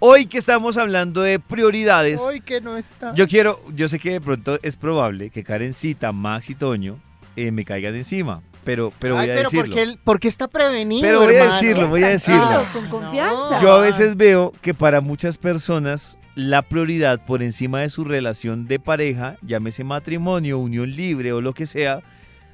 Hoy 0.00 0.26
que 0.26 0.38
estamos 0.38 0.76
hablando 0.76 1.22
de 1.22 1.40
prioridades, 1.40 2.20
Hoy 2.20 2.40
que 2.40 2.60
no 2.60 2.76
está. 2.76 3.14
yo 3.14 3.26
quiero, 3.26 3.60
yo 3.74 3.88
sé 3.88 3.98
que 3.98 4.12
de 4.12 4.20
pronto 4.20 4.58
es 4.62 4.76
probable 4.76 5.30
que 5.30 5.42
Karencita, 5.42 6.12
Max 6.12 6.50
y 6.50 6.54
Toño 6.54 6.98
eh, 7.34 7.50
me 7.50 7.64
caigan 7.64 7.94
encima, 7.96 8.40
pero, 8.64 8.92
pero 9.00 9.16
voy 9.16 9.24
a 9.24 9.34
pero 9.34 9.42
decirlo. 9.50 9.64
porque, 9.66 9.82
él- 9.82 9.98
porque 10.04 10.28
está 10.28 10.46
prevenido, 10.46 11.02
Pero 11.02 11.22
voy 11.22 11.34
a 11.36 11.44
decirlo, 11.46 11.88
voy 11.88 12.02
a 12.04 12.08
decirlo. 12.08 12.64
Con 12.72 12.88
confianza. 12.88 13.60
Yo 13.60 13.72
a 13.72 13.80
veces 13.80 14.16
veo 14.16 14.52
que 14.62 14.72
para 14.72 15.00
muchas 15.00 15.36
personas 15.36 16.16
la 16.36 16.62
prioridad 16.62 17.24
por 17.26 17.42
encima 17.42 17.80
de 17.80 17.90
su 17.90 18.04
relación 18.04 18.68
de 18.68 18.78
pareja, 18.78 19.36
llámese 19.42 19.82
matrimonio, 19.82 20.58
unión 20.60 20.94
libre 20.94 21.32
o 21.32 21.40
lo 21.40 21.54
que 21.54 21.66
sea, 21.66 22.02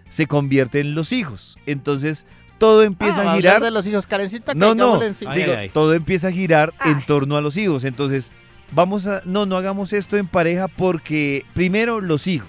se 0.09 0.27
convierte 0.27 0.81
en 0.81 0.95
los 0.95 1.13
hijos. 1.13 1.59
Entonces 1.67 2.25
todo 2.59 2.83
empieza 2.83 3.23
Ah, 3.23 3.33
a 3.33 3.37
girar. 3.37 3.63
de 3.63 3.71
los 3.71 3.87
hijos, 3.87 4.07
Karencita, 4.07 4.55
No, 4.55 4.75
no, 4.75 5.03
encima. 5.03 5.35
Digo, 5.35 5.53
ay, 5.53 5.59
ay. 5.59 5.69
todo 5.71 5.95
empieza 5.95 6.29
a 6.29 6.33
girar 6.33 6.73
en 6.85 7.05
torno 7.07 7.37
a 7.37 7.41
los 7.41 7.57
hijos. 7.57 7.85
Entonces, 7.85 8.33
vamos 8.73 9.07
a, 9.07 9.23
no, 9.25 9.47
no 9.47 9.57
hagamos 9.57 9.93
esto 9.93 10.17
en 10.17 10.27
pareja 10.27 10.69
porque 10.69 11.45
primero 11.55 12.01
los 12.01 12.27
hijos, 12.27 12.49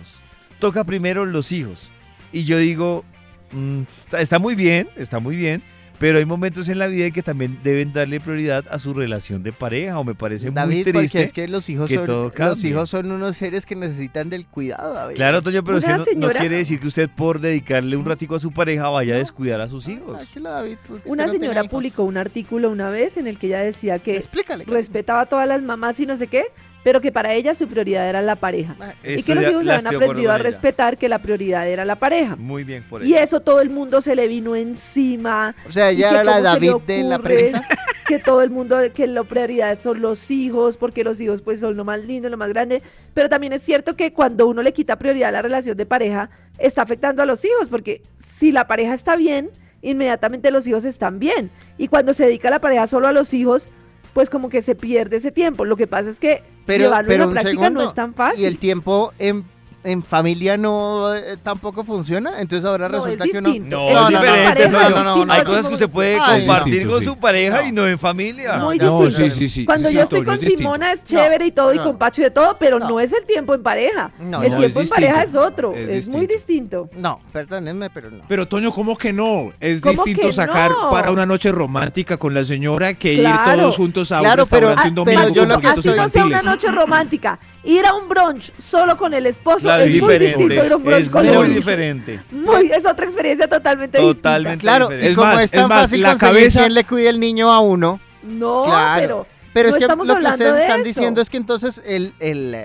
toca 0.60 0.84
primero 0.84 1.26
los 1.26 1.52
hijos. 1.52 1.90
Y 2.32 2.44
yo 2.46 2.58
digo, 2.58 3.04
mm, 3.52 3.82
está, 3.82 4.22
está 4.22 4.40
muy 4.40 4.56
bien, 4.56 4.90
está 4.96 5.20
muy 5.20 5.36
bien, 5.36 5.64
pero 6.00 6.18
hay 6.18 6.26
momentos 6.26 6.68
en 6.70 6.80
la 6.80 6.88
vida 6.88 7.06
en 7.06 7.14
que 7.14 7.24
también 7.24 7.58
deben 7.64 7.94
darle 7.94 8.20
prioridad 8.20 8.66
a 8.70 8.80
su 8.80 8.94
relación 8.94 9.44
de 9.44 9.52
pareja 9.52 9.98
o 10.00 10.04
me 10.04 10.16
parece 10.16 10.52
muy 10.52 10.84
porque 10.84 10.92
triste. 10.92 11.24
es 11.24 11.34
que 11.34 11.48
los 11.48 11.70
hijos 11.70 11.90
que 11.90 11.96
son 12.06 12.32
los 12.38 12.64
hijos 12.64 12.90
son 12.90 13.12
unos 13.12 13.38
seres 13.38 13.66
que 13.66 13.76
necesitan 13.76 14.30
del 14.30 14.46
cuidado, 14.46 14.94
David. 14.94 15.16
Claro, 15.16 15.42
Toño, 15.42 15.64
pero 15.64 15.78
es 15.78 15.86
que 15.86 16.16
no, 16.16 16.30
quiere 16.30 16.58
decir 16.58 16.80
que 16.80 16.88
usted 16.88 17.10
por 17.10 17.40
dedicarle 17.40 17.96
un 17.98 18.06
ratico 18.06 18.36
a 18.36 18.40
su 18.40 18.52
pareja 18.52 18.90
vaya 18.90 19.16
a 19.16 19.18
descuidar 19.18 19.62
a 19.62 19.70
sus 19.70 19.88
hijos. 19.88 20.22
David, 20.36 20.78
Una 21.06 21.26
no 21.26 21.32
señora 21.32 21.64
publicó 21.66 22.04
un 22.04 22.18
artículo 22.18 22.70
una 22.70 22.90
vez 22.90 23.18
en 23.18 23.28
el 23.28 23.38
que 23.38 23.48
ella 23.48 23.62
decía 23.62 24.00
que 24.00 24.18
Explícale. 24.18 24.66
respetaba 24.66 25.22
a 25.22 25.26
todas 25.26 25.48
las 25.48 25.62
mamás 25.62 26.00
y 26.00 26.06
no 26.06 26.18
sé 26.18 26.28
qué, 26.28 26.46
pero 26.86 27.02
que 27.02 27.12
para 27.12 27.34
ella 27.34 27.56
su 27.56 27.68
prioridad 27.68 28.08
era 28.08 28.22
la 28.22 28.36
pareja. 28.36 28.76
y 29.04 29.24
que 29.24 29.34
los 29.34 29.46
hijos 29.46 29.62
habían 29.62 29.88
acuerdo 29.88 30.06
aprendido 30.06 30.32
a 30.32 30.38
respetar 30.38 31.00
que 31.00 31.10
la 31.10 31.18
prioridad 31.18 31.68
era 31.68 31.84
la 31.84 31.96
pareja. 31.96 32.36
Muy 32.36 32.64
bien 32.64 32.84
por 32.88 33.04
Y 33.04 33.16
eso. 33.16 33.24
eso 33.24 33.40
todo 33.40 33.60
el 33.60 33.72
mundo 33.72 34.02
se 34.02 34.16
le 34.16 34.28
vino 34.28 34.56
encima. 34.56 35.56
O 35.68 35.72
sea, 35.72 35.90
ella 35.90 36.12
era 36.12 36.24
la 36.24 36.42
David 36.42 36.76
de 36.86 37.04
la 37.04 37.18
prensa. 37.18 37.68
Que 38.08 38.20
todo 38.20 38.44
el 38.44 38.52
mundo, 38.52 38.78
que 38.94 39.08
la 39.08 39.24
prioridad 39.24 39.80
son 39.80 40.00
los 40.00 40.30
hijos, 40.30 40.78
porque 40.78 41.04
los 41.04 41.20
hijos 41.20 41.42
pues 41.42 41.60
son 41.60 41.76
lo 41.76 41.84
más 41.84 42.04
lindo, 42.04 42.30
lo 42.30 42.38
más 42.38 42.50
grande. 42.54 42.84
Pero 43.16 43.30
también 43.30 43.52
es 43.52 43.64
cierto 43.64 43.96
que 43.96 44.14
cuando 44.14 44.46
uno 44.46 44.62
le 44.62 44.74
quita 44.74 45.00
prioridad 45.00 45.30
a 45.30 45.32
la 45.32 45.42
relación 45.42 45.76
de 45.76 45.88
pareja, 45.88 46.30
está 46.60 46.84
afectando 46.84 47.24
a 47.24 47.26
los 47.26 47.44
hijos, 47.44 47.68
porque 47.68 48.04
si 48.20 48.52
la 48.52 48.68
pareja 48.68 48.94
está 48.94 49.16
bien, 49.16 49.50
inmediatamente 49.82 50.52
los 50.52 50.68
hijos 50.68 50.86
están 50.86 51.18
bien. 51.18 51.50
Y 51.80 51.88
cuando 51.88 52.14
se 52.14 52.26
dedica 52.26 52.52
la 52.52 52.60
pareja 52.62 52.86
solo 52.86 53.08
a 53.08 53.12
los 53.12 53.34
hijos, 53.34 53.72
pues 54.16 54.30
como 54.30 54.48
que 54.48 54.62
se 54.62 54.76
pierde 54.76 55.18
ese 55.18 55.30
tiempo. 55.34 55.66
Lo 55.66 55.76
que 55.76 55.88
pasa 55.88 56.10
es 56.10 56.22
que 56.22 56.42
Pero, 56.66 56.86
llevarlo 56.86 57.10
pero 57.10 57.28
un 57.28 57.36
la 57.36 57.42
práctica 57.42 57.64
segundo, 57.64 57.82
no 57.82 57.88
es 57.90 57.94
tan 57.94 58.14
fácil. 58.14 58.42
Y 58.42 58.46
el 58.46 58.58
tiempo 58.60 59.12
en, 59.20 59.44
en 59.86 60.04
familia 60.04 60.58
no 60.58 61.14
eh, 61.16 61.38
tampoco 61.42 61.84
funciona. 61.84 62.40
Entonces 62.40 62.66
ahora 62.68 62.90
No, 62.90 62.98
resulta 63.06 63.24
es 63.26 63.32
que 63.32 63.38
uno. 63.38 63.50
distinto. 63.50 63.78
No, 63.78 64.08
es 64.08 64.08
diferente, 64.10 64.70
no, 64.70 64.90
no, 64.90 65.26
no, 65.26 65.34
Hay 65.34 65.44
cosas 65.44 65.68
que 65.68 65.74
usted 65.76 65.86
se- 65.88 65.92
puede 65.94 66.20
Ay, 66.22 66.40
compartir 66.42 66.74
distinto, 66.74 66.94
con 66.94 67.00
sí. 67.02 67.06
su 67.06 67.18
pareja 67.18 67.62
No. 67.62 67.68
y 67.68 67.72
no 67.72 67.88
en 67.88 68.00
familia. 68.00 68.58
Muy 68.58 68.78
No, 68.78 69.02
distinto. 69.04 69.30
sí, 69.32 69.40
sí, 69.40 69.48
sí. 69.48 69.66
Cuando 69.66 69.90
sí, 69.90 69.96
yo 69.96 70.02
estoy 70.02 70.24
con 70.24 70.34
es 70.34 70.40
distinto. 70.42 70.64
Simona 70.64 70.92
es 70.92 71.04
chévere 71.04 71.46
y 71.46 71.52
todo 71.52 71.74
y 71.74 71.78
no. 71.78 71.84
con 71.86 71.98
Pacho 71.98 72.22
y 72.22 72.26
de 72.26 72.32
todo, 72.32 72.58
pero 72.60 72.80
no, 72.80 72.90
No. 72.90 73.00
es 73.00 73.14
el 73.14 73.26
tiempo 73.26 73.54
en 73.54 73.64
pareja. 73.64 74.12
No, 74.20 74.44
el 74.44 74.52
no, 74.52 74.58
tiempo 74.58 74.80
es 74.82 74.86
en 74.88 74.90
pareja 74.90 75.24
es 75.24 75.32
distinto. 75.34 75.48
otro, 75.48 75.74
Es 75.74 75.90
es, 75.90 76.08
muy 76.10 76.28
distinto. 76.28 76.90
No, 76.98 77.20
perdónenme, 77.32 77.90
pero 77.90 78.10
no. 78.12 78.24
Pero 78.28 78.48
Toño, 78.48 78.72
¿cómo 78.72 78.98
que 78.98 79.14
no? 79.14 79.52
Es 79.60 79.82
¿Cómo 79.82 79.94
distinto 80.04 80.28
que 80.28 80.34
sacar 80.34 80.72
no? 80.72 80.90
para 80.92 81.12
una 81.12 81.26
noche 81.26 81.52
romántica 81.52 82.18
con 82.18 82.34
la 82.34 82.44
señora 82.44 82.94
que 82.96 83.16
Claro. 83.20 83.52
ir 83.54 83.60
todos 83.60 83.76
juntos 83.78 84.12
a 84.12 84.20
Claro, 84.20 84.44
un 84.44 84.50
pero- 84.50 84.68
restaurante 84.70 84.82
ah, 84.86 84.90
un 84.90 84.96
domingo 84.96 85.22
pero 85.22 85.34
yo 85.34 85.42
con 85.42 85.50
lo 85.50 85.60
que 85.60 85.68
boquitos 85.68 85.86
Así 85.86 85.98
no 85.98 86.10
sea 86.10 86.26
una 86.26 86.38
infantiles. 86.38 86.66
noche 86.66 86.76
romántica, 86.76 87.40
ir 87.66 87.86
a 87.86 87.94
un 87.96 88.08
brunch 88.08 88.52
solo 88.58 88.96
con 88.98 89.14
el 89.14 89.26
esposo 89.26 89.62
Claro, 89.68 89.84
es 89.84 89.88
es 89.88 90.02
muy 90.02 90.14
diferente. 90.14 90.38
distinto 90.38 90.66
ir 90.66 90.72
a 90.72 90.76
un 90.78 90.84
brunch 90.84 91.02
Es 91.04 91.10
con 91.10 91.26
muy 91.36 91.50
diferente. 91.50 92.20
Muy- 92.32 92.72
es 92.72 92.86
otra 92.86 93.06
experiencia 93.06 93.48
totalmente 93.48 93.98
Totalmente 93.98 94.62
Claro, 94.62 94.86
diferente. 94.90 95.08
y 95.08 95.12
Es 95.12 95.16
como 95.18 95.34
más, 95.34 95.44
es 95.44 95.52
tan 95.52 95.68
más, 95.68 95.82
fácil 95.84 96.02
la 96.02 96.18
cabeza- 96.18 96.60
quien 96.62 96.74
le 96.74 96.84
cuide 96.84 97.10
el 97.10 97.20
niño 97.20 97.52
a 97.52 97.60
uno. 97.60 98.00
distinta. 98.22 98.46
No, 98.46 98.64
Claro. 98.66 99.02
pero 99.02 99.28
Pero 99.54 99.70
No 99.70 99.76
es 99.76 99.78
que 99.78 99.84
estamos 99.86 100.08
lo 100.08 100.18
que 100.18 100.26
ustedes 100.26 100.54
de 100.54 100.60
están 100.62 100.80
eso. 100.82 100.88
diciendo 100.88 101.22
es 101.22 101.30
que 101.30 101.38
entonces 101.38 101.82
el, 101.86 102.12
el, 102.20 102.56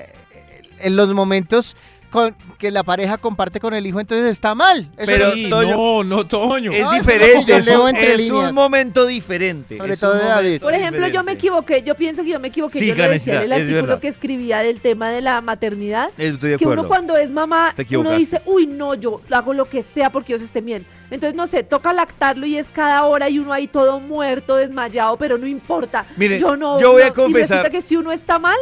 en 0.80 0.96
los 0.96 1.14
momentos 1.14 1.76
con, 2.10 2.34
que 2.58 2.70
la 2.70 2.82
pareja 2.82 3.16
comparte 3.18 3.60
con 3.60 3.72
el 3.72 3.86
hijo, 3.86 4.00
entonces 4.00 4.30
está 4.30 4.54
mal. 4.54 4.88
Eso 4.96 5.06
Pero, 5.06 5.32
Sí, 5.32 5.48
Toño, 5.48 5.76
no, 5.76 6.04
no, 6.04 6.26
Toño. 6.26 6.72
Es 6.72 6.84
Ay, 6.86 6.98
diferente, 7.00 7.44
yo 7.52 7.56
es, 7.56 7.66
leo 7.66 7.82
un, 7.84 7.88
entre 7.90 8.12
es 8.14 8.18
líneas. 8.18 8.48
un 8.48 8.54
momento 8.54 9.06
diferente. 9.06 9.78
Sobre 9.78 9.92
es 9.94 10.00
todo 10.00 10.10
de 10.10 10.16
momento 10.18 10.34
David. 10.36 10.60
Por 10.60 10.74
ejemplo, 10.74 11.00
yo 11.00 11.04
me 11.04 11.08
diferente. 11.08 11.32
equivoqué, 11.32 11.82
yo 11.82 11.94
pienso 11.94 12.22
que 12.24 12.30
yo 12.30 12.40
me 12.40 12.48
equivoqué, 12.48 12.78
Sí, 12.80 12.86
yo 12.86 12.94
le 12.94 13.08
decía 13.08 13.36
en 13.36 13.42
el 13.42 13.52
es 13.52 13.58
artículo 13.60 13.82
verdad. 13.82 14.00
que 14.00 14.08
escribía 14.08 14.58
del 14.58 14.80
tema 14.80 15.10
de 15.10 15.20
la 15.20 15.40
maternidad, 15.40 16.10
Estoy 16.18 16.50
de 16.50 16.56
que 16.58 16.64
acuerdo. 16.64 16.82
uno 16.82 16.88
cuando 16.88 17.16
es 17.16 17.30
mamá, 17.30 17.72
Te 17.76 17.82
uno 17.82 17.86
equivocaste. 17.86 18.18
dice, 18.18 18.42
uy, 18.46 18.66
no, 18.66 18.94
yo 18.94 19.20
hago 19.30 19.54
lo 19.54 19.64
que 19.66 19.82
sea 19.82 20.10
porque 20.10 20.32
ellos 20.32 20.42
estén 20.44 20.64
bien. 20.66 20.86
Entonces, 21.10 21.34
no 21.34 21.46
sé, 21.46 21.62
toca 21.62 21.92
lactarlo 21.92 22.46
y 22.46 22.56
es 22.56 22.70
cada 22.70 23.04
hora 23.04 23.28
y 23.28 23.38
uno 23.38 23.52
ahí 23.52 23.66
todo 23.66 24.00
muerto, 24.00 24.56
desmayado, 24.56 25.16
pero 25.16 25.38
no 25.38 25.46
importa. 25.46 26.06
Mire, 26.16 26.38
yo 26.40 26.56
no, 26.56 26.80
yo 26.80 26.92
voy 26.92 27.02
a 27.02 27.06
no- 27.06 27.12
Y 27.12 27.14
confesar- 27.14 27.58
resulta 27.58 27.70
que 27.70 27.82
si 27.82 27.96
uno 27.96 28.12
está 28.12 28.38
mal, 28.38 28.56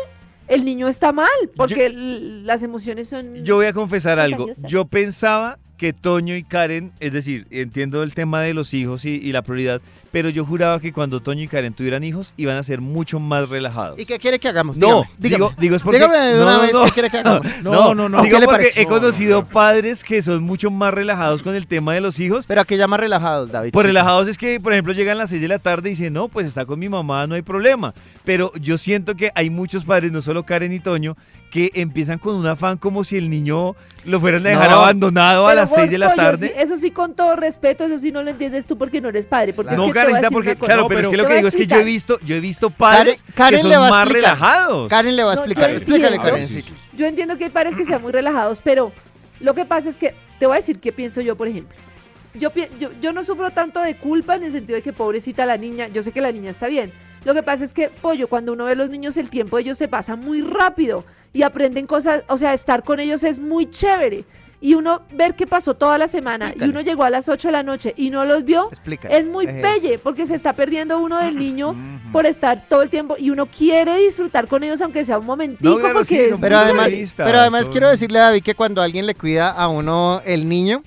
el 0.49 0.65
niño 0.65 0.89
está 0.89 1.13
mal, 1.13 1.29
porque 1.57 1.91
las 1.91 2.63
emociones 2.63 3.09
son... 3.09 3.45
Yo 3.45 3.57
voy 3.57 3.67
a 3.67 3.73
confesar 3.73 4.19
algo. 4.19 4.49
Yo 4.67 4.87
pensaba 4.87 5.59
que 5.79 5.93
Toño 5.95 6.37
y 6.37 6.43
Karen, 6.43 6.93
es 7.01 7.13
decir, 7.15 7.47
entiendo 7.51 8.03
el 8.03 8.13
tema 8.13 8.43
de 8.43 8.53
los 8.53 8.75
hijos 8.75 9.05
y, 9.05 9.11
y 9.15 9.33
la 9.33 9.43
prioridad, 9.43 9.81
pero 10.11 10.29
yo 10.31 10.45
juraba 10.45 10.81
que 10.81 10.93
cuando 10.93 11.21
Toño 11.21 11.43
y 11.43 11.49
Karen 11.49 11.73
tuvieran 11.75 12.03
hijos 12.03 12.33
iban 12.37 12.57
a 12.57 12.63
ser 12.63 12.81
mucho 12.81 13.21
más 13.21 13.49
relajados. 13.49 13.99
¿Y 13.99 14.05
qué 14.07 14.19
quiere 14.19 14.39
que 14.39 14.49
hagamos? 14.49 14.77
No, 14.77 15.05
Dígame, 15.19 15.45
digo, 15.45 15.55
digo 15.59 15.77
es 15.77 15.83
porque 15.83 15.99
Dígame 15.99 16.19
de 16.19 16.37
no, 16.39 16.43
una 16.43 16.53
no, 16.57 16.63
vez 16.63 16.73
no. 16.73 16.85
qué 16.87 16.91
quiere 16.93 17.11
que 17.11 17.19
hagamos. 17.19 17.47
No, 17.63 17.95
no, 17.95 18.09
no. 18.09 18.23
Digo 18.23 18.37
¿Qué 18.37 18.41
le 18.41 18.47
porque 18.47 18.71
he 18.77 18.87
conocido 18.87 19.47
padres 19.47 20.03
que 20.03 20.23
son 20.23 20.43
mucho 20.43 20.71
más 20.71 20.93
relajados 20.93 21.43
con 21.43 21.55
el 21.55 21.67
tema 21.67 21.95
de 21.95 22.01
los 22.01 22.19
hijos. 22.21 22.45
Pero 22.49 22.61
aquí 22.63 22.77
llama 22.77 22.97
relajados, 22.97 23.51
David. 23.53 23.71
Por 23.73 23.85
relajados 23.87 24.29
es 24.29 24.37
que, 24.39 24.59
por 24.61 24.73
ejemplo, 24.73 24.93
llegan 24.95 25.17
a 25.17 25.21
las 25.21 25.31
6 25.31 25.43
de 25.43 25.49
la 25.49 25.59
tarde 25.59 25.91
y 25.91 25.93
dicen, 25.93 26.13
no, 26.13 26.29
pues 26.29 26.47
está 26.47 26.65
con 26.67 26.79
mi 26.79 26.89
mamá, 26.89 27.27
no 27.27 27.35
hay 27.35 27.43
problema. 27.43 27.95
Pero 28.25 28.53
yo 28.61 28.79
siento 28.79 29.15
que 29.15 29.31
hay 29.35 29.51
muchos 29.51 29.85
padres, 29.85 30.11
no 30.11 30.23
solo 30.23 30.43
Karen 30.45 30.73
y 30.73 30.81
Toño, 30.81 31.17
que 31.51 31.71
empiezan 31.75 32.19
con 32.19 32.35
un 32.35 32.47
afán 32.47 32.77
como 32.77 33.05
si 33.05 33.17
el 33.17 33.31
niño 33.31 33.75
lo 34.05 34.21
fueran 34.21 34.47
a 34.47 34.51
dejar 34.51 34.71
No. 34.71 34.77
abandonado 34.77 35.47
a 35.47 35.51
Pero 35.51 35.63
las 35.71 35.81
6 35.81 35.91
de 35.91 35.99
la 35.99 36.15
tarde. 36.15 36.55
eso 36.57 36.77
sí, 36.77 36.91
con 36.91 37.15
todo 37.15 37.37
respeto, 37.37 37.85
eso 37.85 37.99
sí 37.99 38.11
no 38.13 38.23
lo 38.23 38.31
entiendes 38.31 38.67
tú 38.67 38.77
porque 38.79 39.01
no 39.01 39.09
eres 39.09 39.27
padre. 39.27 39.53
Porque 39.53 39.75
No, 39.77 39.83
es 39.85 39.89
que 39.89 39.95
Karencita, 39.95 40.21
decir 40.23 40.33
porque, 40.35 40.57
claro, 40.57 40.83
No, 40.83 40.89
pero 40.89 41.01
es 41.01 41.07
pero 41.07 41.11
que 41.11 41.17
lo 41.17 41.29
que 41.29 41.35
digo 41.37 41.49
es 41.49 41.57
que 41.57 41.67
yo 41.67 41.77
he 41.77 41.85
visto, 41.85 42.19
yo 42.25 42.35
he 42.37 42.41
visto 42.41 42.71
padres 42.71 43.23
Karen- 43.23 43.35
Karen 43.35 43.57
que 43.57 43.61
son 43.63 43.71
le 43.71 43.77
va 43.77 43.87
a 43.87 43.91
más 43.91 44.03
explicar. 44.05 44.23
relajados. 44.37 44.89
Karen 44.89 45.17
le 45.17 45.23
va 45.25 45.33
a 45.33 45.35
No, 45.35 45.41
yo 45.41 45.45
explicar. 45.45 45.71
Explícale, 45.75 46.17
entiendo. 46.17 46.31
Karen. 46.33 46.49
sí. 46.49 46.65
Yo 46.97 47.07
entiendo 47.07 47.39
que 47.39 47.45
hay 47.45 47.51
padres 47.51 47.77
que 47.77 47.85
sean 47.85 48.03
muy 48.03 48.13
relajados, 48.13 48.61
pero 48.63 48.93
lo 49.41 49.55
que 49.55 49.65
pasa 49.65 49.89
es 49.89 49.99
que 49.99 50.15
te 50.39 50.47
voy 50.47 50.55
a 50.55 50.57
decir 50.57 50.79
qué 50.81 50.93
pienso 50.93 51.21
yo, 51.21 51.37
por 51.37 51.49
ejemplo. 51.49 51.77
Yo, 52.35 52.51
yo, 52.79 52.91
yo 53.01 53.13
no 53.13 53.25
sufro 53.25 53.51
tanto 53.51 53.81
de 53.81 53.97
culpa 53.97 54.37
en 54.37 54.45
el 54.45 54.53
sentido 54.53 54.77
de 54.77 54.83
que 54.83 54.93
pobrecita 54.93 55.45
la 55.47 55.57
niña, 55.57 55.89
yo 55.89 56.03
sé 56.03 56.13
que 56.13 56.21
la 56.21 56.31
niña 56.31 56.51
está 56.51 56.69
bien. 56.69 56.93
Lo 57.25 57.35
que 57.35 57.43
pasa 57.43 57.65
es 57.65 57.73
que, 57.75 57.89
pollo, 57.89 58.29
cuando 58.29 58.53
uno 58.53 58.65
ve 58.65 58.73
a 58.73 58.75
los 58.77 58.91
niños, 58.91 59.17
el 59.17 59.29
tiempo 59.29 59.57
de 59.57 59.63
ellos 59.63 59.79
se 59.79 59.89
pasa 59.89 60.15
muy 60.15 60.43
rápido 60.43 61.05
y 61.33 61.43
aprenden 61.43 61.87
cosas, 61.87 62.25
o 62.29 62.39
sea, 62.39 62.55
estar 62.55 62.85
con 62.85 63.01
ellos 63.01 63.25
es 63.25 63.39
muy 63.41 63.67
chévere. 63.69 64.25
Y 64.61 64.75
uno 64.75 65.03
ver 65.13 65.37
qué 65.37 65.47
pasó 65.47 65.75
toda 65.75 65.99
la 65.99 66.09
semana 66.09 66.53
y 66.57 66.65
uno 66.65 66.81
llegó 66.81 67.05
a 67.05 67.11
las 67.11 67.29
8 67.29 67.47
de 67.49 67.53
la 67.53 67.63
noche 67.63 67.95
y 67.97 68.11
no 68.11 68.25
los 68.25 68.43
vio, 68.45 68.69
Explícale. 68.73 69.17
es 69.17 69.25
muy 69.25 69.47
pelle, 69.47 70.01
porque 70.01 70.27
se 70.27 70.35
está 70.35 70.53
perdiendo 70.55 70.99
uno 70.99 71.17
del 71.19 71.37
niño 71.39 71.77
por 72.13 72.27
estar 72.27 72.67
todo 72.69 72.83
el 72.83 72.91
tiempo 72.91 73.15
y 73.17 73.31
uno 73.31 73.47
quiere 73.47 73.97
disfrutar 73.99 74.49
con 74.49 74.65
ellos 74.65 74.81
aunque 74.81 75.05
sea 75.05 75.19
un 75.21 75.27
momentico 75.27 75.71
No, 75.71 75.79
claro, 75.79 75.95
porque 76.01 76.09
sí, 76.09 76.17
es 76.21 76.31
son 76.31 76.41
Pero 76.41 76.59
además, 76.59 76.93
pero 77.17 77.39
además 77.39 77.65
son- 77.67 77.73
quiero 77.73 77.89
decirle 77.89 78.19
a 78.19 78.23
David 78.23 78.43
que 78.43 78.57
cuando 78.57 78.83
alguien 78.83 79.07
le 79.07 79.15
cuida 79.15 79.49
a 79.51 79.69
uno 79.69 80.21
el 80.25 80.49
niño, 80.49 80.83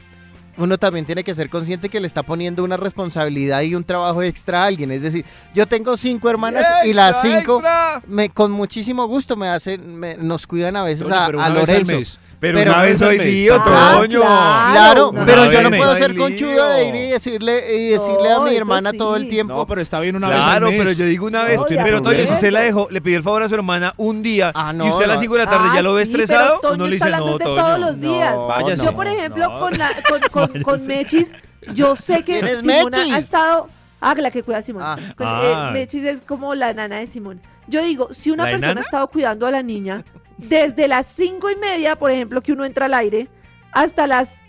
uno 0.57 0.77
también 0.77 1.05
tiene 1.05 1.23
que 1.23 1.33
ser 1.33 1.49
consciente 1.49 1.87
que 1.87 2.01
le 2.01 2.07
está 2.07 2.23
poniendo 2.23 2.65
una 2.65 2.75
responsabilidad 2.75 3.61
y 3.61 3.73
un 3.73 3.85
trabajo 3.85 4.21
extra 4.21 4.63
a 4.63 4.65
alguien. 4.65 4.91
Es 4.91 5.01
decir, 5.01 5.23
yo 5.55 5.65
tengo 5.65 5.95
cinco 5.95 6.29
hermanas 6.29 6.67
y 6.85 6.91
las 6.93 7.23
¡Extra, 7.23 7.39
cinco 7.39 7.63
me, 8.07 8.29
con 8.29 8.51
muchísimo 8.51 9.07
gusto 9.07 9.37
me 9.37 9.47
hacen, 9.47 9.95
me- 9.97 10.15
nos 10.17 10.45
cuidan 10.45 10.75
a 10.75 10.83
veces 10.83 11.09
a, 11.09 11.27
a 11.27 11.49
Lorenzo. 11.49 12.19
Pero, 12.41 12.57
Pero 12.57 12.71
una 12.71 12.81
vez 12.81 12.99
no 12.99 13.07
hoy 13.07 13.17
me 13.19 13.25
día, 13.25 13.53
Ah, 13.63 13.93
Toño. 13.99 14.19
claro. 14.19 15.13
Pero 15.27 15.45
yo 15.51 15.61
no 15.61 15.69
puedo 15.69 15.93
no 15.93 15.95
ser 15.97 16.15
conchudo 16.15 16.69
de 16.71 16.85
ir 16.87 16.95
y 16.95 17.09
decirle, 17.11 17.77
y 17.77 17.89
decirle 17.89 18.29
a 18.31 18.37
No, 18.37 18.43
mi 18.45 18.55
hermana 18.55 18.89
sí. 18.91 18.97
todo 18.97 19.15
el 19.15 19.27
tiempo. 19.27 19.53
No, 19.53 19.67
pero 19.67 19.79
está 19.79 19.99
bien 19.99 20.15
una 20.15 20.27
vez 20.27 20.37
Claro, 20.37 20.69
pero 20.69 20.91
yo 20.91 21.05
digo 21.05 21.27
una 21.27 21.43
vez, 21.43 21.57
No, 21.57 21.65
pero 21.67 22.01
Toño, 22.01 22.25
si 22.25 22.33
usted 22.33 22.51
la 22.51 22.61
dejó, 22.61 22.87
le 22.89 22.99
pidió 22.99 23.17
el 23.17 23.23
favor 23.23 23.43
a 23.43 23.47
su 23.49 23.53
hermana 23.53 23.93
un 23.97 24.23
día 24.23 24.51
Ah, 24.55 24.73
no, 24.73 24.87
y 24.87 24.89
usted 24.89 25.03
a 25.05 25.07
las 25.07 25.15
no. 25.17 25.21
5 25.21 25.33
de 25.35 25.45
la 25.45 25.49
tarde 25.51 25.67
Ah, 25.69 25.75
ya 25.75 25.81
lo 25.83 25.93
ve 25.93 26.03
sí, 26.05 26.11
estresado, 26.11 26.57
pero 26.59 26.71
Toño 26.71 26.73
uno 26.83 26.87
le 26.87 26.95
está 26.95 27.05
dice, 27.05 27.15
hablando 27.15 27.31
no, 27.31 27.37
de 27.37 27.45
Toño. 27.45 27.61
todos 27.63 27.79
los 27.79 27.99
días. 27.99 28.35
Vaya, 28.47 28.75
yo, 28.75 28.83
no, 28.85 28.91
por 28.95 29.07
ejemplo, 29.07 29.47
no. 29.47 29.59
con, 29.59 29.77
la, 29.77 29.89
con, 30.09 30.21
con, 30.49 30.63
con 30.63 30.85
Mechis, 30.87 31.33
yo 31.73 31.95
sé 31.95 32.17
que 32.23 32.39
¿Quién 32.39 32.47
es 32.47 32.59
Simona 32.61 32.97
ha 33.03 33.17
estado... 33.19 33.69
Ah, 34.03 34.15
la 34.17 34.31
que 34.31 34.41
cuida 34.41 34.57
a 34.57 34.61
Simón. 34.63 34.81
Ah. 34.83 34.97
Con- 35.15 35.27
Ah. 35.27 35.67
eh, 35.69 35.73
Mechis 35.73 36.03
es 36.05 36.21
como 36.21 36.55
la 36.55 36.73
nana 36.73 36.97
de 36.97 37.05
Simón. 37.05 37.39
Yo 37.67 37.83
digo, 37.83 38.07
si 38.11 38.31
una 38.31 38.45
¿La 38.45 38.51
persona 38.53 38.81
ha 38.81 38.83
estado 38.83 39.07
cuidando 39.09 39.45
a 39.45 39.51
la 39.51 39.61
niña, 39.61 40.03
desde 40.41 40.87
las 40.87 41.07
cinco 41.07 41.49
y 41.49 41.55
media, 41.55 41.95
por 41.95 42.11
ejemplo, 42.11 42.41
que 42.41 42.51
uno 42.53 42.65
entra 42.65 42.85
al 42.87 42.93
aire, 42.93 43.27
hasta 43.71 44.07
las... 44.07 44.41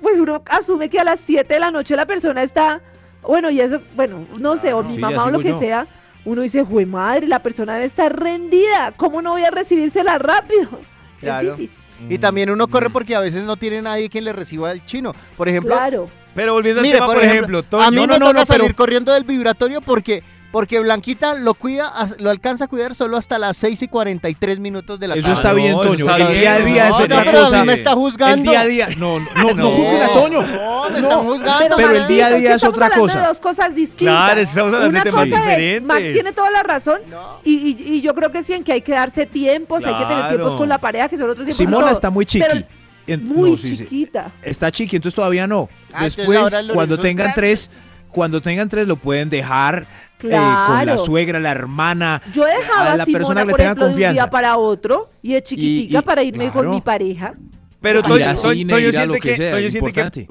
Pues 0.00 0.18
uno 0.18 0.42
asume 0.48 0.88
que 0.88 0.98
a 0.98 1.04
las 1.04 1.20
7 1.20 1.52
de 1.52 1.60
la 1.60 1.70
noche 1.70 1.94
la 1.96 2.06
persona 2.06 2.42
está... 2.42 2.80
Bueno, 3.22 3.50
y 3.50 3.60
eso, 3.60 3.80
bueno, 3.94 4.26
no 4.38 4.56
sé, 4.56 4.72
o 4.72 4.82
mi 4.82 4.94
sí, 4.94 5.00
mamá 5.00 5.24
o 5.26 5.30
lo 5.30 5.38
que 5.40 5.50
yo. 5.50 5.58
sea, 5.58 5.86
uno 6.24 6.40
dice, 6.42 6.64
jue 6.64 6.86
madre, 6.86 7.26
la 7.28 7.40
persona 7.42 7.74
debe 7.74 7.84
estar 7.84 8.18
rendida. 8.18 8.92
¿Cómo 8.96 9.20
no 9.22 9.32
voy 9.32 9.44
a 9.44 9.50
recibírsela 9.50 10.18
rápido? 10.18 10.68
Claro. 11.20 11.52
Es 11.52 11.56
difícil. 11.58 11.82
Y 12.08 12.18
también 12.18 12.50
uno 12.50 12.66
corre 12.66 12.90
porque 12.90 13.14
a 13.14 13.20
veces 13.20 13.44
no 13.44 13.56
tiene 13.56 13.80
nadie 13.80 14.10
quien 14.10 14.24
le 14.24 14.32
reciba 14.32 14.72
el 14.72 14.84
chino. 14.84 15.12
Por 15.36 15.48
ejemplo, 15.48 15.72
Claro. 15.76 16.08
Pero 16.34 16.54
volviendo 16.54 16.80
al 16.80 16.86
Mire, 16.86 16.96
tema, 16.96 17.06
por 17.06 17.14
por, 17.14 17.24
ejemplo, 17.24 17.58
ejemplo, 17.60 17.80
a 17.80 17.90
mí 17.92 17.96
no, 17.98 18.14
me 18.14 18.18
no, 18.18 18.26
toca 18.26 18.40
no, 18.40 18.46
pero- 18.46 18.58
salir 18.58 18.74
corriendo 18.74 19.12
del 19.12 19.22
vibratorio 19.22 19.80
porque 19.80 20.24
porque 20.52 20.78
Blanquita 20.78 21.34
lo 21.34 21.54
cuida, 21.54 21.90
lo 22.20 22.30
alcanza 22.30 22.66
a 22.66 22.68
cuidar 22.68 22.94
solo 22.94 23.16
hasta 23.16 23.38
las 23.38 23.56
6 23.56 23.82
y 23.82 23.88
43 23.88 24.58
minutos 24.60 25.00
de 25.00 25.08
la 25.08 25.14
Eso 25.14 25.22
tarde. 25.22 25.34
está 25.34 25.48
no, 25.48 25.54
bien, 25.56 25.70
eso 25.70 25.82
Toño. 25.82 26.10
está 26.10 26.16
El 26.30 26.40
día 26.40 26.54
a 26.54 26.58
día 26.60 26.84
es 26.84 26.90
No, 26.90 26.96
otra 27.04 27.16
no, 27.16 27.24
pero 27.24 27.38
a 27.38 27.42
cosa. 27.44 27.60
mí 27.60 27.66
me 27.66 27.72
está 27.72 27.92
juzgando. 27.94 28.42
El 28.44 28.48
día 28.50 28.60
a 28.60 28.66
día. 28.66 28.88
No, 28.98 29.18
no, 29.18 29.26
no, 29.34 29.42
no 29.48 29.54
No. 29.54 29.70
juzguen 29.70 30.02
a 30.02 30.08
Toño. 30.08 30.42
No, 30.46 30.90
me 30.90 30.98
están 31.00 31.20
juzgando. 31.24 31.76
Pero 31.76 31.90
el 31.90 32.06
día 32.06 32.26
a 32.26 32.30
día 32.34 32.54
es 32.54 32.64
otra 32.64 32.86
hablando 32.86 33.04
cosa. 33.06 33.20
de 33.20 33.26
dos 33.26 33.40
cosas 33.40 33.74
distintas. 33.74 34.14
Claro, 34.26 34.40
estamos 34.40 34.66
hablando 34.74 34.84
de 34.84 34.88
Una 34.90 35.02
temas 35.02 35.24
cosa 35.30 35.36
es, 35.36 35.40
diferentes. 35.42 35.82
Max 35.84 36.12
tiene 36.12 36.32
toda 36.32 36.50
la 36.50 36.62
razón. 36.62 37.00
Y, 37.44 37.54
y- 37.54 37.94
y 37.96 38.00
yo 38.02 38.14
creo 38.14 38.30
que 38.30 38.42
sí, 38.42 38.52
en 38.52 38.62
que 38.62 38.72
hay 38.72 38.82
que 38.82 38.92
darse 38.92 39.26
tiempos, 39.26 39.86
hay 39.86 39.94
que 39.96 40.04
tener 40.04 40.28
tiempos 40.28 40.54
con 40.54 40.68
la 40.68 40.78
pareja, 40.78 41.08
que 41.08 41.16
son 41.16 41.30
otros 41.30 41.46
tiempos. 41.46 41.56
Simona 41.56 41.90
está 41.90 42.10
muy 42.10 42.26
chiqui. 42.26 42.46
Pero 42.46 42.64
En- 43.06 43.26
muy 43.26 43.50
no, 43.52 43.56
sí, 43.56 43.74
sí. 43.74 43.84
chiquita. 43.84 44.30
Está 44.42 44.70
chiqui, 44.70 44.96
entonces 44.96 45.16
todavía 45.16 45.46
no. 45.46 45.68
Ah, 45.92 46.04
entonces 46.06 46.16
Después, 46.26 46.54
cuando 46.72 46.98
tengan 46.98 47.32
tres, 47.34 47.68
cuando 48.12 48.40
tengan 48.40 48.68
tres 48.68 48.86
lo 48.86 48.96
pueden 48.96 49.28
dejar 49.30 49.86
eh, 50.22 50.30
con 50.30 50.86
la 50.86 50.98
suegra, 50.98 51.40
la 51.40 51.50
hermana. 51.50 52.22
Yo 52.32 52.44
dejaba 52.44 52.92
a 52.92 52.96
la 52.96 53.04
Simona, 53.04 53.18
persona 53.18 53.40
que 53.40 53.46
le 53.46 53.50
por 53.50 53.56
tenga 53.58 53.70
ejemplo, 53.70 53.84
de 53.84 53.90
un 53.90 53.94
confianza. 53.94 54.12
día 54.12 54.30
para 54.30 54.56
otro 54.56 55.10
y 55.22 55.32
de 55.32 55.42
chiquitica 55.42 55.98
Y- 55.98 56.00
y- 56.00 56.02
para 56.04 56.22
irme 56.22 56.44
claro. 56.50 56.52
con 56.60 56.70
mi 56.70 56.80
pareja. 56.80 57.34
Pero 57.80 58.00
Toño, 58.04 58.36
siente 58.36 58.74
que 59.20 59.20
que, 59.20 59.36
sea, 59.36 59.56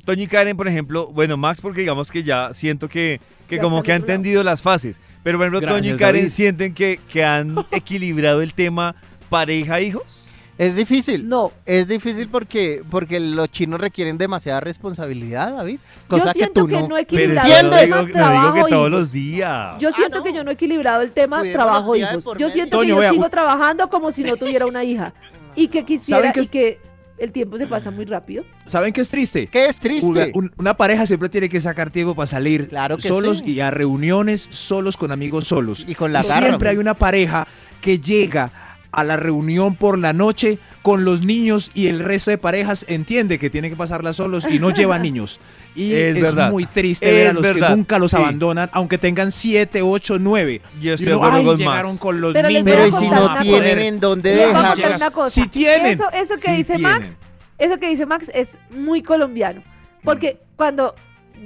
Toño 0.05 0.23
y 0.23 0.27
Karen, 0.27 0.55
por 0.55 0.69
ejemplo, 0.69 1.07
bueno, 1.07 1.35
Max 1.35 1.59
porque 1.59 1.81
digamos 1.81 2.09
que 2.09 2.23
ya 2.23 2.53
siento 2.53 2.87
que, 2.87 3.19
que 3.49 3.57
Ya 3.57 3.61
como 3.61 3.83
que 3.83 3.91
ha 3.91 3.95
entendido 3.97 4.41
las 4.41 4.61
fases. 4.61 5.01
Pero 5.21 5.37
por 5.37 5.47
ejemplo, 5.47 5.67
Toño 5.67 5.93
y 5.95 5.97
Karen 5.97 6.21
David. 6.21 6.31
sienten 6.33 6.73
que, 6.73 6.97
que 7.11 7.25
han 7.25 7.53
equilibrado 7.71 8.41
el 8.41 8.53
tema 8.53 8.95
pareja-hijos. 9.29 10.29
Es 10.61 10.75
difícil. 10.75 11.27
No. 11.27 11.51
Es 11.65 11.87
difícil 11.87 12.27
porque, 12.29 12.83
porque 12.91 13.19
los 13.19 13.49
chinos 13.49 13.81
requieren 13.81 14.17
demasiada 14.19 14.59
responsabilidad, 14.59 15.55
David. 15.55 15.79
Yo 15.79 16.07
Cosa 16.19 16.25
que 16.27 16.39
siento 16.39 16.61
tú 16.61 16.67
que 16.67 16.81
no. 16.81 16.87
no 16.89 16.97
he 16.97 17.01
equilibrado 17.01 17.47
yo 17.49 17.55
el 17.55 17.69
tema 17.71 17.81
digo, 17.81 17.95
no 18.19 18.31
digo 18.53 18.65
que 18.65 18.69
todos 18.71 18.91
los 18.91 19.11
días. 19.11 19.75
Yo 19.79 19.91
siento 19.91 20.19
no. 20.19 20.23
que 20.23 20.33
yo 20.33 20.43
no 20.43 20.51
he 20.51 20.53
equilibrado 20.53 21.01
el 21.01 21.11
tema 21.11 21.39
Cuidemos 21.39 21.63
trabajo 21.65 21.95
hijos. 21.95 22.25
Yo 22.37 22.49
siento 22.51 22.77
Toño, 22.77 22.85
que 22.85 22.89
yo 22.89 22.99
vea, 22.99 23.09
sigo 23.11 23.29
trabajando 23.29 23.89
como 23.89 24.11
si 24.11 24.23
no 24.23 24.35
tuviera 24.37 24.65
una 24.67 24.83
hija 24.83 25.13
y 25.55 25.67
que 25.67 25.83
quisiera 25.83 26.19
¿Saben 26.19 26.33
qué 26.33 26.41
y 26.41 26.47
que 26.47 26.79
el 27.17 27.31
tiempo 27.31 27.57
se 27.57 27.65
pasa 27.67 27.89
muy 27.91 28.05
rápido. 28.05 28.43
¿Saben 28.65 28.93
qué 28.93 29.01
es 29.01 29.09
triste? 29.09 29.47
¿Qué 29.47 29.65
es 29.65 29.79
triste? 29.79 30.05
Una, 30.07 30.25
un- 30.33 30.51
una 30.57 30.75
pareja 30.77 31.05
siempre 31.05 31.29
tiene 31.29 31.49
que 31.49 31.59
sacar 31.61 31.89
tiempo 31.89 32.13
para 32.15 32.25
salir 32.27 32.67
Claro 32.67 32.97
que 32.97 33.07
solos 33.07 33.39
sí. 33.45 33.53
y 33.53 33.59
a 33.61 33.69
reuniones 33.71 34.47
solos 34.51 34.95
con 34.97 35.11
amigos 35.11 35.47
solos. 35.47 35.85
Y 35.87 35.95
con 35.95 36.13
la 36.13 36.21
Siempre 36.23 36.51
garra. 36.51 36.69
hay 36.71 36.77
una 36.77 36.93
pareja 36.95 37.47
que 37.79 37.99
llega 37.99 38.51
a 38.91 39.03
la 39.03 39.15
reunión 39.17 39.75
por 39.75 39.97
la 39.97 40.11
noche 40.13 40.59
con 40.81 41.05
los 41.05 41.21
niños 41.21 41.71
y 41.73 41.87
el 41.87 41.99
resto 41.99 42.29
de 42.31 42.37
parejas 42.37 42.85
entiende 42.89 43.37
que 43.39 43.49
tiene 43.49 43.69
que 43.69 43.75
pasarla 43.75 44.13
solos 44.13 44.45
y 44.49 44.59
no 44.59 44.71
lleva 44.71 44.97
niños. 44.99 45.39
Y 45.75 45.93
Es 45.93 46.15
es, 46.15 46.21
verdad. 46.21 46.51
muy 46.51 46.65
triste 46.65 47.05
ver 47.09 47.27
a 47.29 47.33
los 47.33 47.43
verdad. 47.43 47.69
que 47.69 47.75
nunca 47.75 47.99
los 47.99 48.11
Sí. 48.11 48.17
abandonan, 48.17 48.69
aunque 48.73 48.97
tengan 48.97 49.31
siete, 49.31 49.81
ocho, 49.81 50.17
nueve. 50.19 50.61
Yo 50.81 50.91
Y 50.91 50.93
estoy 50.93 51.07
de 51.07 51.15
uno, 51.15 51.29
"Ay, 51.31 51.45
con 51.45 51.57
llegaron 51.57 51.91
Max. 51.93 52.01
con 52.01 52.19
los 52.21 52.33
Pero 52.33 52.47
niños. 52.49 52.63
Pero 52.65 52.87
y 52.87 52.91
si 52.91 53.07
no 53.09 53.35
tienen 53.41 53.79
en 53.79 53.99
dónde 53.99 54.35
dejar. 54.35 54.73
contar 54.73 54.95
una 54.95 55.11
cosa. 55.11 55.29
Si 55.29 55.47
tienen. 55.47 55.85
Eso, 55.93 56.05
eso 56.11 56.35
que 56.35 56.41
Sí 56.49 56.51
dice 56.57 56.75
tienen. 56.75 56.91
Max, 56.99 57.17
eso 57.57 57.77
que 57.77 57.87
dice 57.89 58.05
Max 58.05 58.31
es 58.33 58.57
muy 58.71 59.01
colombiano. 59.03 59.63
Porque 60.03 60.39
cuando 60.57 60.95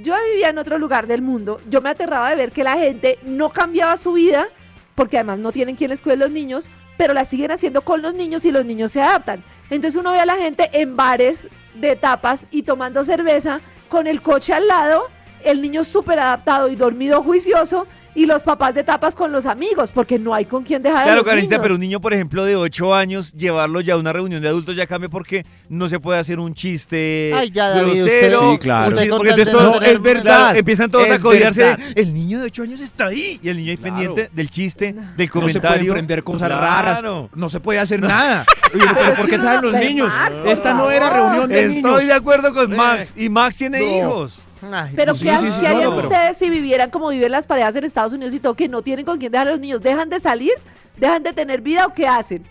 yo 0.02 0.14
vivía 0.32 0.48
en 0.48 0.58
otro 0.58 0.78
lugar 0.78 1.06
del 1.06 1.22
mundo, 1.22 1.60
yo 1.70 1.80
me 1.82 1.90
aterraba 1.90 2.30
de 2.30 2.36
ver 2.36 2.50
que 2.52 2.64
la 2.64 2.76
gente 2.76 3.18
no 3.24 3.50
cambiaba 3.50 3.96
su 3.98 4.14
vida, 4.14 4.48
porque 4.96 5.18
además 5.18 5.38
no 5.38 5.52
tienen 5.52 5.76
quienes 5.76 6.00
cuiden 6.00 6.18
los 6.18 6.30
niños, 6.32 6.68
pero 6.96 7.14
la 7.14 7.24
siguen 7.24 7.52
haciendo 7.52 7.82
con 7.82 8.02
los 8.02 8.14
niños 8.14 8.44
y 8.44 8.50
los 8.50 8.64
niños 8.64 8.90
se 8.90 9.02
adaptan. 9.02 9.44
Entonces 9.70 10.00
uno 10.00 10.10
ve 10.10 10.18
a 10.20 10.26
la 10.26 10.36
gente 10.36 10.70
en 10.72 10.96
bares 10.96 11.48
de 11.74 11.94
tapas 11.94 12.48
y 12.50 12.62
tomando 12.62 13.04
cerveza 13.04 13.60
con 13.88 14.08
el 14.08 14.22
coche 14.22 14.54
al 14.54 14.66
lado, 14.66 15.08
el 15.44 15.62
niño 15.62 15.84
súper 15.84 16.18
adaptado 16.18 16.68
y 16.68 16.74
dormido 16.76 17.22
juicioso, 17.22 17.86
y 18.16 18.26
los 18.26 18.42
papás 18.42 18.74
de 18.74 18.82
tapas 18.82 19.14
con 19.14 19.30
los 19.30 19.46
amigos, 19.46 19.92
porque 19.92 20.18
no 20.18 20.34
hay 20.34 20.44
con 20.46 20.64
quién 20.64 20.82
dejar 20.82 21.00
a 21.00 21.04
Claro, 21.04 21.18
los 21.18 21.26
Karencita, 21.26 21.54
niños. 21.56 21.62
pero 21.62 21.74
un 21.74 21.80
niño, 21.80 22.00
por 22.00 22.12
ejemplo, 22.14 22.44
de 22.44 22.56
8 22.56 22.94
años, 22.94 23.32
llevarlo 23.32 23.80
ya 23.80 23.94
a 23.94 23.96
una 23.98 24.12
reunión 24.12 24.42
de 24.42 24.48
adultos 24.48 24.74
ya 24.74 24.86
cambia 24.86 25.08
porque 25.08 25.46
no 25.68 25.88
se 25.88 26.00
puede 26.00 26.18
hacer 26.18 26.40
un 26.40 26.54
chiste 26.54 27.32
Ay, 27.36 27.50
ya, 27.52 27.68
David, 27.68 27.92
grosero. 28.02 28.38
usted- 28.40 28.50
Sí, 28.52 28.58
claro. 28.58 28.88
usted 28.96 29.08
porque 29.10 29.28
entonces 29.30 29.54
todo- 29.54 29.80
no 29.80 29.86
es 29.86 30.02
verdad. 30.02 30.22
claro, 30.22 30.58
empiezan 30.58 30.90
todos 30.90 31.10
a 31.10 31.18
codiarse 31.20 31.76
el 31.94 32.12
niño 32.14 32.38
de 32.40 32.46
8 32.46 32.62
años 32.62 32.80
está 32.80 33.06
ahí 33.06 33.38
y 33.42 33.48
el 33.48 33.56
niño 33.58 33.70
ahí 33.70 33.76
Claro. 33.76 33.94
pendiente 33.96 34.30
del 34.34 34.50
chiste, 34.50 34.86
del 34.86 34.96
No 35.06 35.16
se 35.16 35.28
comentario. 35.28 35.76
pueden 35.78 35.92
prender 35.92 36.24
cosas 36.24 36.48
Claro. 36.48 36.60
raras, 36.62 37.02
no 37.34 37.50
se 37.50 37.60
puede 37.60 37.78
hacer 37.78 38.00
nada. 38.00 38.44
Oye, 38.74 38.84
Pero 38.94 39.14
¿por 39.14 39.28
qué 39.28 39.38
traen 39.38 39.62
los 39.62 39.72
niños? 39.74 40.12
Max, 40.16 40.36
Esta 40.46 40.74
no 40.74 40.90
era 40.90 41.10
reunión 41.10 41.48
de 41.48 41.66
niños. 41.68 41.84
Estoy 41.92 42.06
de 42.06 42.12
acuerdo 42.14 42.52
con 42.54 42.72
Eh, 42.72 42.76
Max 42.76 43.12
y 43.14 43.28
Max 43.28 43.56
tiene 43.58 43.78
no. 43.80 43.86
hijos. 43.98 44.38
Ay, 44.72 44.92
Pero 44.96 45.12
¿qué, 45.14 45.18
sí, 45.18 45.26
qué 45.60 45.66
harían 45.68 45.84
no, 45.84 45.96
pero- 45.96 46.08
ustedes 46.08 46.36
si 46.36 46.50
vivieran 46.50 46.90
como 46.90 47.08
viven 47.10 47.30
las 47.32 47.46
parejas 47.46 47.76
en 47.76 47.84
Estados 47.84 48.12
Unidos 48.12 48.34
y 48.34 48.40
todo, 48.40 48.54
que 48.54 48.68
no 48.68 48.82
tienen 48.82 49.04
con 49.04 49.18
quién 49.18 49.32
dejar 49.32 49.48
a 49.48 49.50
los 49.52 49.60
niños? 49.60 49.82
¿Dejan 49.82 50.08
de 50.10 50.20
salir? 50.20 50.52
¿Dejan 50.96 51.22
de 51.22 51.32
tener 51.32 51.60
vida 51.60 51.86
o 51.86 51.92
qué 51.92 52.06
hacen? 52.08 52.42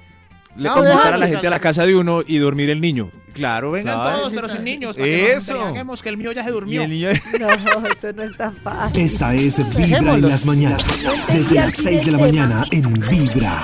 Le 0.56 0.70
No, 0.70 0.76
convocar 0.76 1.14
a 1.14 1.18
la 1.18 1.28
gente 1.28 1.48
a 1.48 1.50
la 1.50 1.60
casa 1.60 1.86
de 1.86 1.96
uno 1.96 2.22
y 2.26 2.38
dormir 2.38 2.70
el 2.70 2.80
niño. 2.80 3.10
Claro, 3.34 3.72
vengan 3.72 3.96
Claro. 4.00 4.18
todos, 4.20 4.34
pero 4.34 4.48
sin 4.48 4.64
niños. 4.64 4.96
para 4.96 5.06
que 5.08 5.34
Eso. 5.34 5.52
embriaguemos, 5.58 6.02
que 6.02 6.08
el 6.08 6.16
mío 6.16 6.32
ya 6.32 6.46
se 6.46 6.52
durmió. 6.52 6.84
el 6.84 6.90
niño 6.90 7.10
No, 7.38 7.50
eso 7.90 8.14
no 8.16 8.24
es 8.24 8.38
tan 8.38 8.56
fácil. 8.56 9.02
Esta 9.02 9.34
es 9.34 9.76
Vibra 9.76 10.14
en 10.14 10.30
las 10.30 10.46
mañanas. 10.46 10.86
Desde 11.28 11.56
las 11.56 11.74
6 11.74 12.06
de 12.06 12.12
la 12.14 12.18
mañana 12.20 12.64
en 12.72 12.94
Vibra. 12.94 13.60